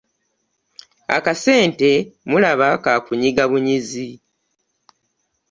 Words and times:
Akasente 1.17 1.91
mulaba 2.29 2.67
ka 2.83 2.93
kunyiga 3.05 3.43
bunyizi. 3.51 4.09